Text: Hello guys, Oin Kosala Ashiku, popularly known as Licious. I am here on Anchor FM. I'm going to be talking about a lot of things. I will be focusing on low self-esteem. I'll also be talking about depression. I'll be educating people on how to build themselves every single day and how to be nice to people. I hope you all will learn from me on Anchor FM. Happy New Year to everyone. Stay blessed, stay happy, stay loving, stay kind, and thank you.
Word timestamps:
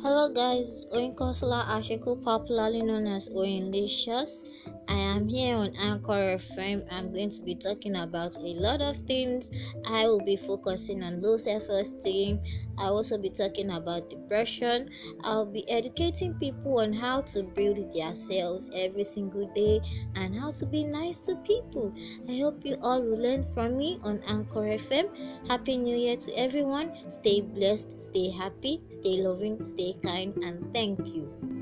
Hello 0.00 0.32
guys, 0.32 0.88
Oin 0.96 1.12
Kosala 1.12 1.68
Ashiku, 1.76 2.16
popularly 2.24 2.80
known 2.80 3.06
as 3.06 3.28
Licious. 3.70 4.40
I 4.90 4.94
am 4.94 5.28
here 5.28 5.54
on 5.54 5.72
Anchor 5.76 6.36
FM. 6.36 6.84
I'm 6.90 7.12
going 7.12 7.30
to 7.30 7.42
be 7.42 7.54
talking 7.54 7.94
about 7.94 8.36
a 8.36 8.54
lot 8.58 8.80
of 8.80 8.96
things. 9.06 9.48
I 9.86 10.08
will 10.08 10.24
be 10.24 10.36
focusing 10.36 11.04
on 11.04 11.22
low 11.22 11.36
self-esteem. 11.36 12.40
I'll 12.76 12.96
also 12.96 13.16
be 13.16 13.30
talking 13.30 13.70
about 13.70 14.10
depression. 14.10 14.90
I'll 15.22 15.46
be 15.46 15.62
educating 15.70 16.34
people 16.40 16.80
on 16.80 16.92
how 16.92 17.20
to 17.32 17.44
build 17.44 17.76
themselves 17.92 18.68
every 18.74 19.04
single 19.04 19.46
day 19.54 19.80
and 20.16 20.34
how 20.34 20.50
to 20.50 20.66
be 20.66 20.82
nice 20.82 21.20
to 21.20 21.36
people. 21.36 21.94
I 22.28 22.38
hope 22.38 22.64
you 22.64 22.76
all 22.82 23.00
will 23.00 23.22
learn 23.22 23.44
from 23.54 23.76
me 23.76 24.00
on 24.02 24.20
Anchor 24.26 24.74
FM. 24.74 25.06
Happy 25.46 25.76
New 25.76 25.96
Year 25.96 26.16
to 26.16 26.32
everyone. 26.32 26.90
Stay 27.10 27.42
blessed, 27.42 28.00
stay 28.00 28.28
happy, 28.30 28.82
stay 28.90 29.22
loving, 29.22 29.64
stay 29.64 29.94
kind, 30.02 30.34
and 30.42 30.74
thank 30.74 31.14
you. 31.14 31.59